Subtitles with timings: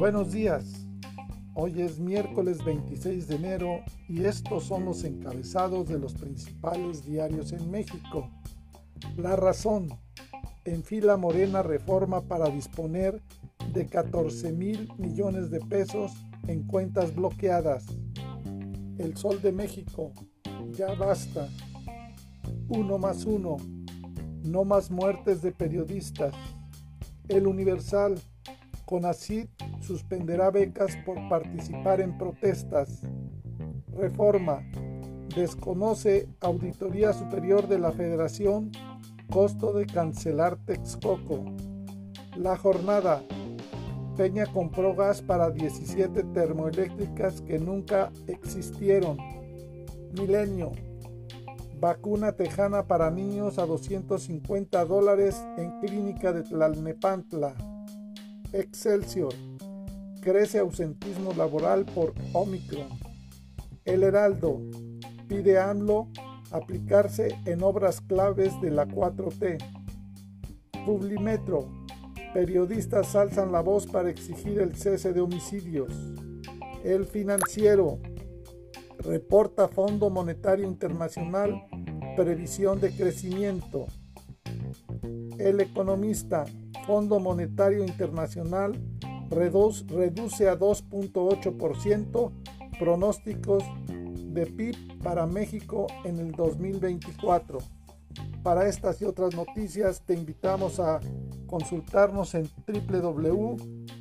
[0.00, 0.86] Buenos días.
[1.52, 7.52] Hoy es miércoles 26 de enero y estos son los encabezados de los principales diarios
[7.52, 8.30] en México.
[9.18, 9.90] La razón.
[10.64, 13.20] En fila morena reforma para disponer
[13.74, 16.12] de 14 mil millones de pesos
[16.48, 17.84] en cuentas bloqueadas.
[18.96, 20.12] El Sol de México.
[20.70, 21.46] Ya basta.
[22.68, 23.58] Uno más uno.
[24.44, 26.32] No más muertes de periodistas.
[27.28, 28.18] El Universal.
[28.86, 29.48] CONACYT
[29.90, 33.02] suspenderá becas por participar en protestas.
[33.92, 34.62] Reforma.
[35.34, 38.70] Desconoce Auditoría Superior de la Federación
[39.28, 41.44] costo de cancelar Texcoco.
[42.36, 43.24] La jornada.
[44.16, 49.16] Peña compró gas para 17 termoeléctricas que nunca existieron.
[50.12, 50.70] Milenio.
[51.80, 57.54] Vacuna tejana para niños a 250 dólares en clínica de Tlalnepantla.
[58.52, 59.32] Excelsior.
[60.20, 62.88] Crece ausentismo laboral por Omicron.
[63.84, 64.60] El Heraldo.
[65.28, 66.08] Pide AMLO
[66.50, 69.58] aplicarse en obras claves de la 4T.
[70.84, 71.68] Publimetro.
[72.34, 75.92] Periodistas alzan la voz para exigir el cese de homicidios.
[76.84, 77.98] El financiero.
[78.98, 81.64] Reporta Fondo Monetario Internacional
[82.16, 83.86] previsión de crecimiento.
[85.38, 86.44] El economista
[86.86, 88.78] Fondo Monetario Internacional
[89.30, 92.32] reduce a 2.8%
[92.78, 93.64] pronósticos
[94.32, 97.58] de PIB para México en el 2024.
[98.42, 101.00] Para estas y otras noticias te invitamos a
[101.46, 102.48] consultarnos en